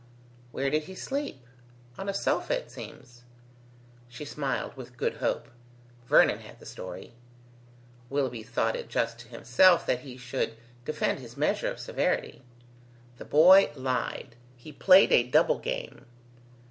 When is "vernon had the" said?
6.07-6.65